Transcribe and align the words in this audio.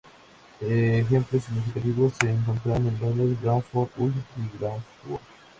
Ejemplos 0.61 1.43
significativos 1.43 2.13
se 2.19 2.31
encontraban 2.31 2.87
en 2.87 2.99
Londres, 2.99 3.39
Bradford, 3.39 3.89
Hull 3.99 4.13
y 4.35 4.57
Glasgow. 4.57 5.19